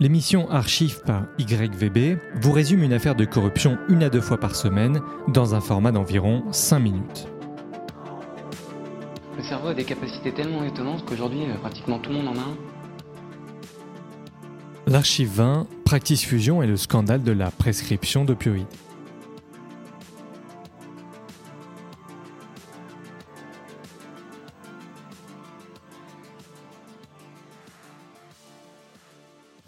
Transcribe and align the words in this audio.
L'émission 0.00 0.48
Archive 0.48 1.00
par 1.00 1.24
YVB 1.40 2.20
vous 2.40 2.52
résume 2.52 2.84
une 2.84 2.92
affaire 2.92 3.16
de 3.16 3.24
corruption 3.24 3.78
une 3.88 4.04
à 4.04 4.10
deux 4.10 4.20
fois 4.20 4.38
par 4.38 4.54
semaine 4.54 5.00
dans 5.26 5.56
un 5.56 5.60
format 5.60 5.90
d'environ 5.90 6.44
5 6.52 6.78
minutes. 6.78 7.26
Le 9.36 9.42
cerveau 9.42 9.68
a 9.68 9.74
des 9.74 9.82
capacités 9.82 10.32
tellement 10.32 10.62
étonnantes 10.62 11.04
qu'aujourd'hui, 11.04 11.46
euh, 11.46 11.56
pratiquement 11.56 11.98
tout 11.98 12.10
le 12.10 12.16
monde 12.18 12.28
en 12.28 12.36
a 12.36 12.44
un. 12.44 12.56
L'archive 14.86 15.30
20, 15.30 15.66
Practice 15.84 16.24
Fusion 16.24 16.62
et 16.62 16.68
le 16.68 16.76
scandale 16.76 17.24
de 17.24 17.32
la 17.32 17.50
prescription 17.50 18.24
d'opioïdes. 18.24 18.66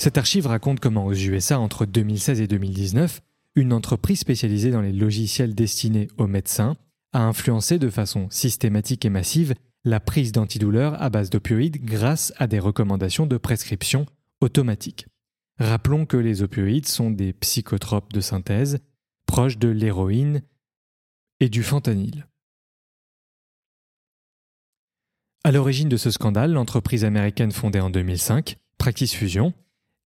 Cette 0.01 0.17
archive 0.17 0.47
raconte 0.47 0.81
comment 0.81 1.05
aux 1.05 1.13
USA, 1.13 1.61
entre 1.61 1.85
2016 1.85 2.41
et 2.41 2.47
2019, 2.47 3.21
une 3.55 3.75
entreprise 3.75 4.21
spécialisée 4.21 4.71
dans 4.71 4.81
les 4.81 4.95
logiciels 4.95 5.55
destinés 5.55 6.09
aux 6.17 6.27
médecins 6.27 6.79
a 7.13 7.21
influencé 7.21 7.79
de 7.79 7.91
façon 7.91 8.27
systématique 8.31 9.05
et 9.05 9.11
massive 9.11 9.55
la 9.85 10.01
prise 10.01 10.33
d'antidouleurs 10.33 11.03
à 11.03 11.11
base 11.11 11.29
d'opioïdes 11.29 11.85
grâce 11.85 12.33
à 12.39 12.47
des 12.47 12.59
recommandations 12.59 13.27
de 13.27 13.37
prescription 13.37 14.07
automatiques. 14.41 15.07
Rappelons 15.59 16.07
que 16.07 16.17
les 16.17 16.41
opioïdes 16.41 16.89
sont 16.89 17.11
des 17.11 17.35
psychotropes 17.35 18.15
de 18.15 18.23
synthèse 18.23 18.79
proches 19.27 19.59
de 19.59 19.69
l'héroïne 19.69 20.41
et 21.41 21.51
du 21.51 21.63
fentanyl. 21.63 22.27
À 25.45 25.53
l'origine 25.53 25.91
de 25.91 25.99
ce 25.99 26.11
scandale, 26.11 26.53
l'entreprise 26.53 27.05
américaine 27.05 27.53
fondée 27.53 27.81
en 27.81 27.91
2005, 27.91 28.57
Practice 28.79 29.13
Fusion, 29.13 29.53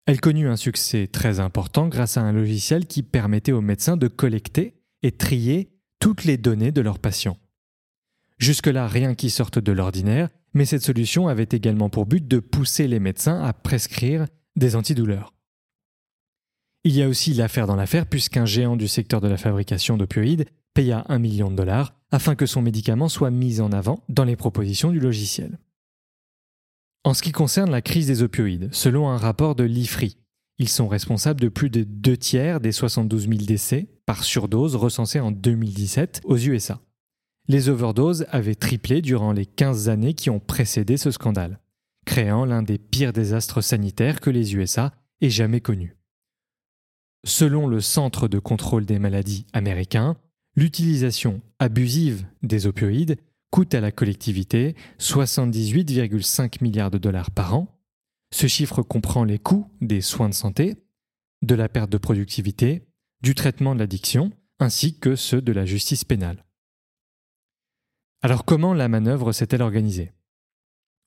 elle 0.07 0.21
connut 0.21 0.49
un 0.49 0.57
succès 0.57 1.07
très 1.07 1.41
important 1.41 1.89
grâce 1.89 2.17
à 2.17 2.23
un 2.23 2.33
logiciel 2.33 2.87
qui 2.87 3.03
permettait 3.03 3.53
aux 3.53 3.63
médecins 3.63 3.97
de 3.97 4.09
collecter 4.09 4.75
et 5.03 5.13
trier 5.13 5.71
toutes 5.99 6.25
les 6.25 6.37
données 6.37 6.73
de 6.73 6.81
leurs 6.83 6.99
patients. 6.99 7.39
Jusque-là, 8.39 8.87
rien 8.87 9.15
qui 9.15 9.31
sorte 9.31 9.59
de 9.59 9.73
l'ordinaire, 9.73 10.29
mais 10.53 10.67
cette 10.67 10.83
solution 10.83 11.29
avait 11.29 11.49
également 11.51 11.89
pour 11.89 12.07
but 12.07 12.27
de 12.27 12.39
pousser 12.39 12.87
les 12.87 13.01
médecins 13.01 13.43
à 13.43 13.53
prescrire 13.53 14.27
des 14.57 14.77
antidouleurs. 14.77 15.33
Il 16.85 16.95
y 16.95 17.03
a 17.03 17.09
aussi 17.09 17.33
l'affaire 17.33 17.67
dans 17.67 17.77
l'affaire 17.77 18.07
puisqu'un 18.07 18.45
géant 18.45 18.77
du 18.77 18.89
secteur 18.89 19.23
de 19.23 19.29
la 19.29 19.39
fabrication 19.39 19.97
d'opioïdes 19.97 20.47
paya 20.75 21.07
un 21.09 21.19
million 21.19 21.51
de 21.51 21.57
dollars 21.57 21.95
afin 22.11 22.35
que 22.35 22.47
son 22.47 22.61
médicament 22.61 23.09
soit 23.09 23.31
mis 23.31 23.61
en 23.61 23.73
avant 23.73 24.05
dans 24.11 24.25
les 24.25 24.37
propositions 24.37 24.91
du 24.91 25.01
logiciel. 25.01 25.59
En 27.05 27.13
ce 27.13 27.23
qui 27.23 27.33
concerne 27.33 27.71
la 27.71 27.83
crise 27.83 28.07
des 28.07 28.23
opioïdes, 28.23 28.71
selon 28.73 29.11
un 29.11 29.19
rapport 29.19 29.55
de 29.55 29.65
l'IFRI, 29.65 30.17
ils 30.59 30.71
sont 30.71 30.89
responsables 30.89 31.41
de 31.41 31.51
plus 31.51 31.69
de 31.69 31.83
deux 31.83 32.17
tiers 32.17 32.61
des 32.61 32.73
72 32.73 33.29
000 33.29 33.35
décès 33.45 33.91
par 34.07 34.25
surdose 34.25 34.75
recensés 34.75 35.21
en 35.21 35.31
2017 35.31 36.23
aux 36.25 36.39
USA. 36.39 36.81
Les 37.47 37.69
overdoses 37.69 38.25
avaient 38.31 38.55
triplé 38.55 39.03
durant 39.03 39.33
les 39.33 39.45
15 39.45 39.91
années 39.91 40.15
qui 40.15 40.31
ont 40.31 40.41
précédé 40.41 40.97
ce 40.97 41.11
scandale, 41.11 41.61
créant 42.07 42.47
l'un 42.47 42.63
des 42.63 42.79
pires 42.79 43.13
désastres 43.13 43.63
sanitaires 43.63 44.21
que 44.21 44.31
les 44.31 44.55
USA 44.55 44.95
aient 45.21 45.29
jamais 45.29 45.61
connus. 45.61 45.99
Selon 47.27 47.67
le 47.67 47.83
Centre 47.83 48.29
de 48.29 48.39
contrôle 48.39 48.87
des 48.87 48.99
maladies 48.99 49.47
américain, 49.53 50.17
l'utilisation 50.57 51.43
abusive 51.59 52.25
des 52.43 52.67
opioïdes 52.67 53.19
coûte 53.55 53.77
à 53.77 53.81
la 53.81 53.93
collectivité 53.93 54.75
78,5 54.99 56.61
milliards 56.61 56.91
de 56.91 56.99
dollars 56.99 57.31
par 57.31 57.55
an. 57.55 57.69
Ce 58.33 58.49
chiffre 58.49 58.83
comprend 58.83 59.23
les 59.23 59.39
coûts 59.39 59.71
des 59.81 60.01
soins 60.01 60.29
de 60.29 60.35
santé, 60.35 60.75
de 61.43 61.55
la 61.55 61.69
perte 61.69 61.89
de 61.89 61.97
productivité, 61.97 62.89
du 63.23 63.37
traitement 63.37 63.77
de 63.77 63.79
l'addiction, 63.79 64.33
ainsi 64.59 64.99
que 64.99 65.15
ceux 65.15 65.41
de 65.41 65.53
la 65.53 65.67
justice 65.67 66.03
pénale. 66.03 66.45
Alors 68.23 68.45
comment 68.45 68.75
la 68.75 68.89
manœuvre 68.89 69.31
s'est-elle 69.31 69.63
organisée? 69.63 70.11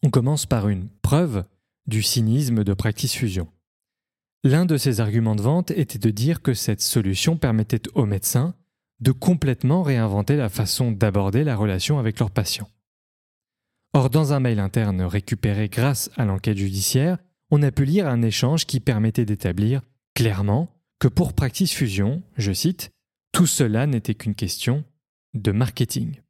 On 0.02 0.10
commence 0.10 0.46
par 0.46 0.70
une 0.70 0.88
preuve 1.02 1.44
du 1.86 2.02
cynisme 2.02 2.64
de 2.64 2.74
Practice 2.74 3.12
Fusion. 3.12 3.50
L'un 4.46 4.66
de 4.66 4.78
ses 4.78 5.02
arguments 5.02 5.36
de 5.36 5.42
vente 5.42 5.72
était 5.72 6.00
de 6.00 6.12
dire 6.12 6.42
que 6.42 6.54
cette 6.54 6.80
solution 6.82 7.36
permettait 7.36 7.90
aux 7.94 8.06
médecins 8.06 8.56
de 9.00 9.12
complètement 9.12 9.84
réinventer 9.84 10.36
la 10.36 10.50
façon 10.50 10.92
d'aborder 10.92 11.44
la 11.44 11.56
relation 11.56 12.00
avec 12.00 12.20
leurs 12.20 12.32
patients. 12.32 12.70
Or, 13.94 14.10
dans 14.10 14.34
un 14.34 14.40
mail 14.40 14.60
interne 14.60 15.02
récupéré 15.02 15.70
grâce 15.70 16.10
à 16.16 16.26
l'enquête 16.26 16.58
judiciaire, 16.58 17.18
on 17.52 17.64
a 17.64 17.72
pu 17.72 17.86
lire 17.86 18.08
un 18.08 18.22
échange 18.22 18.66
qui 18.66 18.80
permettait 18.80 19.26
d'établir 19.26 19.82
clairement 20.14 20.70
que 21.00 21.08
pour 21.08 21.34
Practice 21.34 21.74
Fusion, 21.74 22.22
je 22.38 22.52
cite, 22.52 22.92
tout 23.32 23.48
cela 23.48 23.88
n'était 23.88 24.16
qu'une 24.16 24.36
question 24.36 24.84
de 25.34 25.52
marketing. 25.52 26.22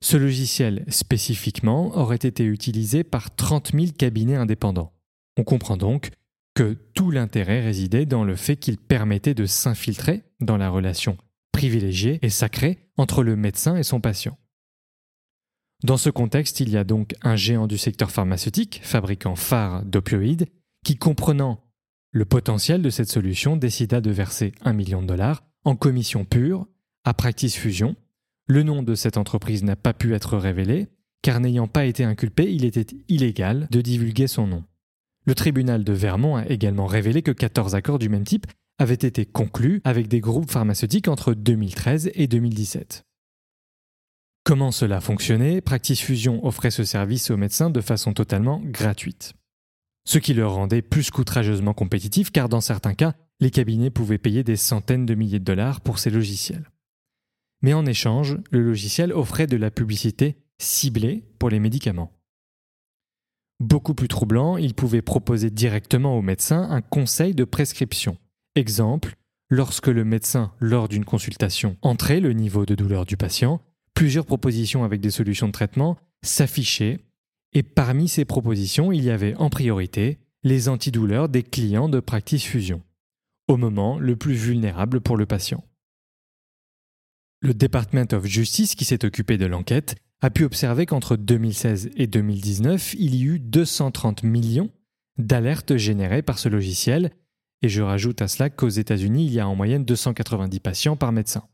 Ce 0.00 0.16
logiciel 0.16 0.84
spécifiquement 0.88 1.96
aurait 1.96 2.16
été 2.16 2.44
utilisé 2.44 3.04
par 3.04 3.34
30 3.34 3.72
000 3.72 3.86
cabinets 3.96 4.36
indépendants. 4.36 4.92
On 5.36 5.44
comprend 5.44 5.76
donc 5.76 6.10
que 6.54 6.74
tout 6.94 7.10
l'intérêt 7.10 7.60
résidait 7.60 8.06
dans 8.06 8.24
le 8.24 8.36
fait 8.36 8.56
qu'il 8.56 8.78
permettait 8.78 9.34
de 9.34 9.46
s'infiltrer 9.46 10.24
dans 10.40 10.56
la 10.56 10.70
relation 10.70 11.16
privilégié 11.52 12.18
et 12.22 12.30
sacré 12.30 12.78
entre 12.96 13.22
le 13.22 13.36
médecin 13.36 13.76
et 13.76 13.82
son 13.82 14.00
patient. 14.00 14.38
Dans 15.84 15.96
ce 15.96 16.10
contexte, 16.10 16.60
il 16.60 16.70
y 16.70 16.76
a 16.76 16.84
donc 16.84 17.14
un 17.22 17.36
géant 17.36 17.68
du 17.68 17.78
secteur 17.78 18.10
pharmaceutique, 18.10 18.80
fabricant 18.82 19.36
phare 19.36 19.84
d'opioïdes, 19.84 20.48
qui, 20.84 20.96
comprenant 20.96 21.64
le 22.10 22.24
potentiel 22.24 22.82
de 22.82 22.90
cette 22.90 23.10
solution, 23.10 23.56
décida 23.56 24.00
de 24.00 24.10
verser 24.10 24.52
un 24.62 24.72
million 24.72 25.02
de 25.02 25.06
dollars 25.06 25.44
en 25.64 25.76
commission 25.76 26.24
pure 26.24 26.66
à 27.04 27.14
Practice 27.14 27.56
Fusion. 27.56 27.94
Le 28.46 28.62
nom 28.62 28.82
de 28.82 28.94
cette 28.94 29.18
entreprise 29.18 29.62
n'a 29.62 29.76
pas 29.76 29.92
pu 29.92 30.14
être 30.14 30.36
révélé, 30.36 30.88
car 31.22 31.38
n'ayant 31.38 31.68
pas 31.68 31.84
été 31.84 32.02
inculpé, 32.04 32.52
il 32.52 32.64
était 32.64 32.96
illégal 33.08 33.68
de 33.70 33.80
divulguer 33.80 34.26
son 34.26 34.46
nom. 34.46 34.64
Le 35.26 35.34
tribunal 35.34 35.84
de 35.84 35.92
Vermont 35.92 36.36
a 36.36 36.46
également 36.46 36.86
révélé 36.86 37.22
que 37.22 37.30
14 37.30 37.74
accords 37.74 37.98
du 37.98 38.08
même 38.08 38.24
type 38.24 38.46
avait 38.78 38.94
été 38.94 39.26
conclu 39.26 39.80
avec 39.84 40.08
des 40.08 40.20
groupes 40.20 40.50
pharmaceutiques 40.50 41.08
entre 41.08 41.34
2013 41.34 42.10
et 42.14 42.28
2017. 42.28 43.04
Comment 44.44 44.70
cela 44.70 45.00
fonctionnait? 45.00 45.60
Practice 45.60 46.00
Fusion 46.00 46.44
offrait 46.46 46.70
ce 46.70 46.84
service 46.84 47.30
aux 47.30 47.36
médecins 47.36 47.70
de 47.70 47.80
façon 47.80 48.14
totalement 48.14 48.62
gratuite. 48.64 49.34
Ce 50.06 50.18
qui 50.18 50.32
leur 50.32 50.54
rendait 50.54 50.80
plus 50.80 51.10
qu'outrageusement 51.10 51.74
compétitifs 51.74 52.30
car 52.30 52.48
dans 52.48 52.62
certains 52.62 52.94
cas, 52.94 53.14
les 53.40 53.50
cabinets 53.50 53.90
pouvaient 53.90 54.16
payer 54.16 54.44
des 54.44 54.56
centaines 54.56 55.04
de 55.04 55.14
milliers 55.14 55.38
de 55.40 55.44
dollars 55.44 55.80
pour 55.80 55.98
ces 55.98 56.10
logiciels. 56.10 56.70
Mais 57.60 57.74
en 57.74 57.84
échange, 57.84 58.38
le 58.50 58.62
logiciel 58.62 59.12
offrait 59.12 59.48
de 59.48 59.56
la 59.56 59.70
publicité 59.70 60.38
ciblée 60.58 61.24
pour 61.38 61.50
les 61.50 61.60
médicaments. 61.60 62.12
Beaucoup 63.60 63.94
plus 63.94 64.08
troublant, 64.08 64.56
il 64.56 64.74
pouvait 64.74 65.02
proposer 65.02 65.50
directement 65.50 66.16
aux 66.16 66.22
médecins 66.22 66.68
un 66.70 66.80
conseil 66.80 67.34
de 67.34 67.44
prescription 67.44 68.16
Exemple, 68.58 69.14
lorsque 69.50 69.86
le 69.86 70.04
médecin, 70.04 70.52
lors 70.58 70.88
d'une 70.88 71.04
consultation, 71.04 71.76
entrait 71.80 72.18
le 72.18 72.32
niveau 72.32 72.66
de 72.66 72.74
douleur 72.74 73.06
du 73.06 73.16
patient, 73.16 73.60
plusieurs 73.94 74.26
propositions 74.26 74.82
avec 74.82 75.00
des 75.00 75.12
solutions 75.12 75.46
de 75.46 75.52
traitement 75.52 75.96
s'affichaient, 76.24 76.98
et 77.52 77.62
parmi 77.62 78.08
ces 78.08 78.24
propositions, 78.24 78.90
il 78.90 79.04
y 79.04 79.10
avait 79.10 79.36
en 79.36 79.48
priorité 79.48 80.18
les 80.42 80.68
antidouleurs 80.68 81.28
des 81.28 81.44
clients 81.44 81.88
de 81.88 82.00
Practice 82.00 82.42
Fusion, 82.42 82.82
au 83.46 83.56
moment 83.56 84.00
le 84.00 84.16
plus 84.16 84.34
vulnérable 84.34 85.00
pour 85.00 85.16
le 85.16 85.26
patient. 85.26 85.62
Le 87.40 87.54
Department 87.54 88.12
of 88.12 88.26
Justice, 88.26 88.74
qui 88.74 88.84
s'est 88.84 89.04
occupé 89.04 89.38
de 89.38 89.46
l'enquête, 89.46 89.94
a 90.20 90.30
pu 90.30 90.42
observer 90.42 90.84
qu'entre 90.84 91.14
2016 91.14 91.90
et 91.94 92.08
2019, 92.08 92.94
il 92.94 93.14
y 93.14 93.22
eut 93.22 93.38
230 93.38 94.24
millions 94.24 94.72
d'alertes 95.16 95.76
générées 95.76 96.22
par 96.22 96.40
ce 96.40 96.48
logiciel 96.48 97.12
et 97.62 97.68
je 97.68 97.82
rajoute 97.82 98.22
à 98.22 98.28
cela 98.28 98.50
qu'aux 98.50 98.68
États-Unis, 98.68 99.26
il 99.26 99.32
y 99.32 99.40
a 99.40 99.48
en 99.48 99.54
moyenne 99.54 99.84
290 99.84 100.60
patients 100.60 100.96
par 100.96 101.12
médecin. 101.12 101.44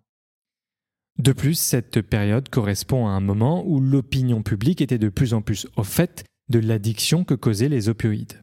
De 1.18 1.32
plus, 1.32 1.54
cette 1.54 2.02
période 2.02 2.48
correspond 2.48 3.06
à 3.06 3.10
un 3.10 3.20
moment 3.20 3.64
où 3.66 3.80
l'opinion 3.80 4.42
publique 4.42 4.80
était 4.80 4.98
de 4.98 5.08
plus 5.08 5.32
en 5.32 5.42
plus 5.42 5.66
au 5.76 5.84
fait 5.84 6.24
de 6.48 6.58
l'addiction 6.58 7.24
que 7.24 7.34
causaient 7.34 7.68
les 7.68 7.88
opioïdes. 7.88 8.40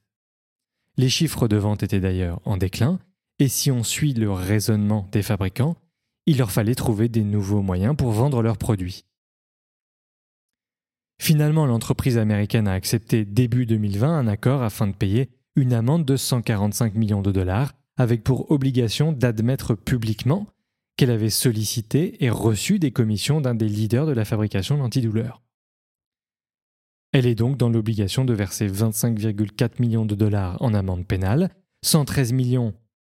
Les 0.97 1.09
chiffres 1.09 1.47
de 1.47 1.57
vente 1.57 1.83
étaient 1.83 1.99
d'ailleurs 1.99 2.41
en 2.45 2.57
déclin, 2.57 2.99
et 3.39 3.47
si 3.47 3.71
on 3.71 3.83
suit 3.83 4.13
le 4.13 4.31
raisonnement 4.31 5.07
des 5.11 5.21
fabricants, 5.21 5.75
il 6.25 6.37
leur 6.37 6.51
fallait 6.51 6.75
trouver 6.75 7.09
des 7.09 7.23
nouveaux 7.23 7.61
moyens 7.61 7.95
pour 7.95 8.11
vendre 8.11 8.41
leurs 8.41 8.57
produits. 8.57 9.03
Finalement, 11.19 11.65
l'entreprise 11.65 12.17
américaine 12.17 12.67
a 12.67 12.73
accepté 12.73 13.25
début 13.25 13.65
2020 13.65 14.17
un 14.17 14.27
accord 14.27 14.63
afin 14.63 14.87
de 14.87 14.95
payer 14.95 15.29
une 15.55 15.73
amende 15.73 16.05
de 16.05 16.15
145 16.15 16.95
millions 16.95 17.21
de 17.21 17.31
dollars, 17.31 17.73
avec 17.97 18.23
pour 18.23 18.51
obligation 18.51 19.11
d'admettre 19.11 19.75
publiquement 19.75 20.47
qu'elle 20.97 21.11
avait 21.11 21.29
sollicité 21.29 22.23
et 22.23 22.29
reçu 22.29 22.79
des 22.79 22.91
commissions 22.91 23.41
d'un 23.41 23.55
des 23.55 23.67
leaders 23.67 24.05
de 24.05 24.11
la 24.11 24.25
fabrication 24.25 24.77
d'antidouleurs. 24.77 25.41
Elle 27.13 27.25
est 27.25 27.35
donc 27.35 27.57
dans 27.57 27.69
l'obligation 27.69 28.23
de 28.23 28.33
verser 28.33 28.67
25,4 28.67 29.81
millions 29.81 30.05
de 30.05 30.15
dollars 30.15 30.61
en 30.61 30.73
amende 30.73 31.05
pénale, 31.05 31.49
113 31.83 32.31
millions 32.31 32.73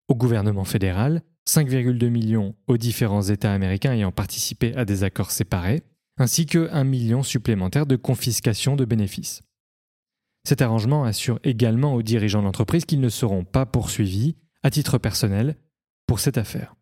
au 0.09 0.15
gouvernement 0.15 0.65
fédéral, 0.65 1.23
5,2 1.49 2.09
millions 2.09 2.55
aux 2.67 2.77
différents 2.77 3.23
États 3.23 3.53
américains 3.53 3.93
ayant 3.93 4.13
participé 4.13 4.75
à 4.75 4.85
des 4.85 5.05
accords 5.05 5.31
séparés, 5.31 5.83
ainsi 6.19 6.45
que 6.47 6.69
1 6.73 6.85
million 6.85 7.23
supplémentaire 7.23 7.87
de 7.87 7.97
confiscation 7.97 8.77
de 8.77 8.85
bénéfices. 8.85 9.43
Cet 10.47 10.63
arrangement 10.63 11.03
assure 11.03 11.41
également 11.43 11.95
aux 11.95 12.03
dirigeants 12.03 12.41
d'entreprise 12.41 12.85
qu'ils 12.85 13.01
ne 13.01 13.09
seront 13.09 13.43
pas 13.43 13.67
poursuivis, 13.67 14.37
à 14.63 14.71
titre 14.71 14.97
personnel, 14.97 15.57
pour 16.07 16.21
cette 16.21 16.39
affaire. 16.39 16.77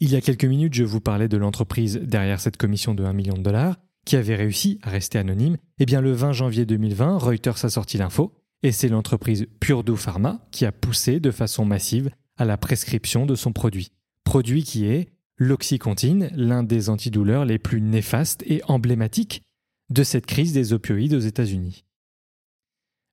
Il 0.00 0.10
y 0.10 0.16
a 0.16 0.20
quelques 0.20 0.44
minutes, 0.44 0.74
je 0.74 0.84
vous 0.84 1.00
parlais 1.00 1.28
de 1.28 1.38
l'entreprise 1.38 1.96
derrière 1.96 2.40
cette 2.40 2.58
commission 2.58 2.94
de 2.94 3.04
1 3.04 3.14
million 3.14 3.38
de 3.38 3.42
dollars, 3.42 3.78
qui 4.04 4.16
avait 4.16 4.34
réussi 4.34 4.78
à 4.82 4.90
rester 4.90 5.18
anonyme. 5.18 5.56
Eh 5.78 5.86
bien, 5.86 6.02
le 6.02 6.12
20 6.12 6.32
janvier 6.32 6.66
2020, 6.66 7.16
Reuters 7.16 7.64
a 7.64 7.70
sorti 7.70 7.96
l'info, 7.96 8.34
et 8.62 8.70
c'est 8.70 8.88
l'entreprise 8.88 9.46
Purdue 9.58 9.96
Pharma 9.96 10.46
qui 10.50 10.66
a 10.66 10.72
poussé 10.72 11.20
de 11.20 11.30
façon 11.30 11.64
massive 11.64 12.10
à 12.36 12.44
la 12.44 12.58
prescription 12.58 13.24
de 13.24 13.34
son 13.34 13.54
produit. 13.54 13.92
Produit 14.24 14.62
qui 14.62 14.84
est 14.84 15.08
l'oxycontine, 15.38 16.28
l'un 16.34 16.64
des 16.64 16.90
antidouleurs 16.90 17.46
les 17.46 17.58
plus 17.58 17.80
néfastes 17.80 18.42
et 18.46 18.60
emblématiques 18.68 19.40
de 19.88 20.02
cette 20.02 20.26
crise 20.26 20.52
des 20.52 20.74
opioïdes 20.74 21.14
aux 21.14 21.18
États-Unis. 21.18 21.86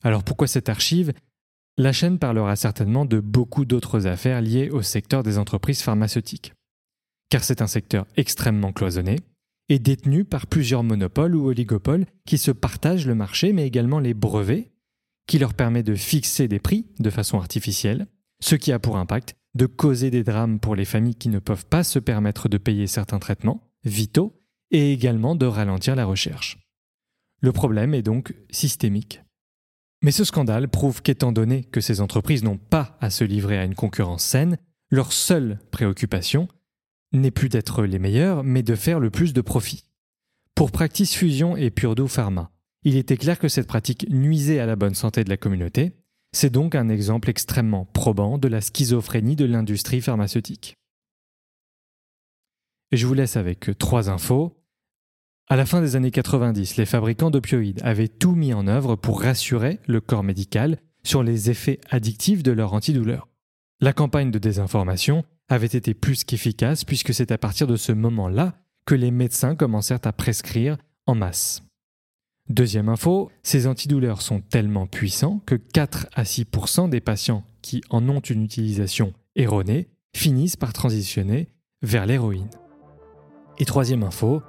Alors 0.04 0.24
pourquoi 0.24 0.48
cette 0.48 0.70
archive? 0.70 1.14
La 1.78 1.94
chaîne 1.94 2.20
parlera 2.20 2.56
certainement 2.56 3.06
de 3.06 3.20
beaucoup 3.20 3.66
d'autres 3.66 4.08
affaires 4.08 4.42
liées 4.42 4.70
au 4.70 4.82
secteur 4.82 5.24
des 5.24 5.38
entreprises 5.38 5.82
pharmaceutiques. 5.82 6.54
Car 7.30 7.44
c'est 7.44 7.62
un 7.62 7.68
secteur 7.68 8.06
extrêmement 8.18 8.74
cloisonné 8.74 9.18
et 9.70 9.80
détenu 9.80 10.26
par 10.26 10.48
plusieurs 10.48 10.84
monopoles 10.84 11.36
ou 11.36 11.48
oligopoles 11.48 12.06
qui 12.26 12.38
se 12.38 12.52
partagent 12.52 13.08
le 13.08 13.16
marché 13.16 13.54
mais 13.54 13.66
également 13.66 14.00
les 14.00 14.14
brevets 14.14 14.72
qui 15.28 15.40
leur 15.40 15.54
permet 15.54 15.84
de 15.84 15.96
fixer 15.96 16.48
des 16.48 16.60
prix 16.60 16.88
de 17.00 17.10
façon 17.10 17.38
artificielle, 17.38 18.08
ce 18.42 18.56
qui 18.56 18.74
a 18.74 18.80
pour 18.80 18.98
impact 18.98 19.36
de 19.56 19.66
causer 19.66 20.12
des 20.12 20.24
drames 20.24 20.60
pour 20.60 20.76
les 20.76 20.86
familles 20.86 21.16
qui 21.16 21.30
ne 21.30 21.40
peuvent 21.40 21.66
pas 21.66 21.84
se 21.84 22.00
permettre 22.00 22.50
de 22.50 22.58
payer 22.58 22.88
certains 22.88 23.20
traitements 23.20 23.64
vitaux 23.84 24.42
et 24.72 24.92
également 24.92 25.36
de 25.36 25.46
ralentir 25.46 25.96
la 25.96 26.06
recherche. 26.06 26.58
Le 27.40 27.52
problème 27.52 27.94
est 27.94 28.02
donc 28.04 28.36
systémique. 28.50 29.22
Mais 30.02 30.12
ce 30.12 30.24
scandale 30.24 30.68
prouve 30.68 31.02
qu'étant 31.02 31.32
donné 31.32 31.64
que 31.64 31.82
ces 31.82 32.02
entreprises 32.02 32.44
n'ont 32.44 32.58
pas 32.58 32.98
à 33.02 33.10
se 33.10 33.24
livrer 33.24 33.58
à 33.58 33.66
une 33.66 33.76
concurrence 33.76 34.24
saine, 34.24 34.58
leur 34.90 35.14
seule 35.14 35.60
préoccupation 35.72 36.48
n'est 37.14 37.32
plus 37.32 37.50
d'être 37.50 37.84
les 37.84 38.00
meilleurs, 38.00 38.44
mais 38.44 38.64
de 38.64 38.76
faire 38.76 39.00
le 39.00 39.10
plus 39.10 39.34
de 39.34 39.42
profit. 39.42 39.86
Pour 40.56 40.72
Practice 40.72 41.14
Fusion 41.14 41.56
et 41.56 41.70
Purdue 41.70 42.08
Pharma, 42.08 42.52
il 42.84 42.96
était 42.96 43.18
clair 43.18 43.38
que 43.38 43.48
cette 43.48 43.68
pratique 43.68 44.08
nuisait 44.10 44.60
à 44.60 44.66
la 44.66 44.76
bonne 44.76 44.96
santé 44.96 45.24
de 45.24 45.30
la 45.30 45.38
communauté. 45.38 45.92
C'est 46.34 46.50
donc 46.50 46.76
un 46.76 46.90
exemple 46.90 47.30
extrêmement 47.30 47.86
probant 47.86 48.38
de 48.38 48.48
la 48.48 48.62
schizophrénie 48.62 49.36
de 49.36 49.46
l'industrie 49.46 50.02
pharmaceutique. 50.02 50.78
Je 52.92 53.06
vous 53.06 53.14
laisse 53.14 53.38
avec 53.38 53.70
trois 53.78 54.10
infos. 54.10 54.61
À 55.48 55.56
la 55.56 55.66
fin 55.66 55.82
des 55.82 55.96
années 55.96 56.12
90, 56.12 56.78
les 56.78 56.86
fabricants 56.86 57.30
d'opioïdes 57.30 57.82
avaient 57.84 58.08
tout 58.08 58.34
mis 58.34 58.54
en 58.54 58.68
œuvre 58.68 58.96
pour 58.96 59.22
rassurer 59.22 59.80
le 59.88 60.00
corps 60.00 60.24
médical 60.24 60.78
sur 61.04 61.24
les 61.24 61.50
effets 61.50 61.80
addictifs 61.90 62.44
de 62.44 62.52
leur 62.52 62.74
antidouleur. 62.74 63.28
La 63.82 63.94
campagne 63.94 64.32
de 64.32 64.40
désinformation 64.40 65.26
avait 65.50 65.66
été 65.66 65.94
plus 65.94 66.24
qu'efficace 66.24 66.86
puisque 66.86 67.14
c'est 67.14 67.32
à 67.32 67.38
partir 67.38 67.68
de 67.68 67.76
ce 67.76 67.92
moment-là 67.92 68.54
que 68.86 68.96
les 68.96 69.12
médecins 69.12 69.56
commencèrent 69.56 70.00
à 70.06 70.14
prescrire 70.14 70.78
en 71.06 71.16
masse. 71.16 71.64
Deuxième 72.50 72.90
info, 72.90 73.32
ces 73.44 73.68
antidouleurs 73.68 74.22
sont 74.22 74.42
tellement 74.42 74.88
puissants 74.88 75.42
que 75.46 75.56
4 75.56 76.08
à 76.14 76.24
6% 76.24 76.90
des 76.90 77.00
patients 77.00 77.44
qui 77.62 77.82
en 77.90 78.08
ont 78.10 78.20
une 78.20 78.44
utilisation 78.44 79.14
erronée 79.36 79.88
finissent 80.16 80.58
par 80.58 80.74
transitionner 80.74 81.48
vers 81.82 82.06
l'héroïne. 82.06 82.50
Et 83.58 83.66
troisième 83.66 84.04
info, 84.04 84.42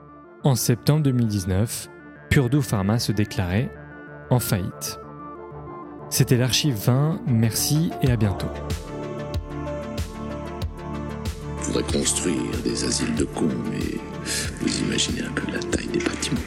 en 0.44 0.54
septembre 0.54 1.02
2019, 1.04 1.88
Purdue 2.28 2.62
Pharma 2.62 2.98
se 2.98 3.12
déclarait 3.12 3.70
en 4.30 4.40
faillite. 4.40 4.98
C'était 6.10 6.36
l'archive 6.36 6.74
20, 6.74 7.20
merci 7.26 7.90
et 8.02 8.10
à 8.10 8.16
bientôt. 8.16 8.48
Il 11.58 11.64
faudrait 11.64 11.92
construire 11.92 12.50
des 12.64 12.84
asiles 12.84 13.14
de 13.14 13.24
cons, 13.24 13.48
mais 13.70 13.98
vous 14.60 14.80
imaginez 14.82 15.22
un 15.22 15.32
peu 15.32 15.50
la 15.52 15.58
taille 15.58 15.86
des 15.88 16.00
bâtiments. 16.00 16.40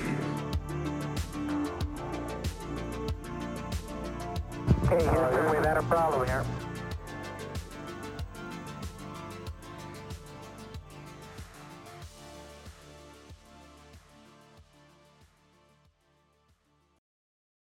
Okay, 4.86 5.04
we 5.50 5.58
had 5.66 5.78
a 5.78 5.82
problem 5.84 6.28
here. 6.28 6.44